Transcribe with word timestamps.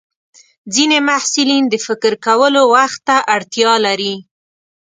ځینې 0.73 0.97
محصلین 1.07 1.63
د 1.69 1.75
فکر 1.87 2.13
کولو 2.25 2.61
وخت 2.75 2.99
ته 3.07 3.17
اړتیا 3.35 3.73
لري. 3.85 4.15